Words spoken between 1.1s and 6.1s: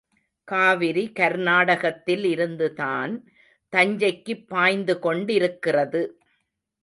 கர்நாடகத்தில் இருந்துதான் தஞ்சைக்குப் பாய்ந்து கொண்டிருக்கிறது.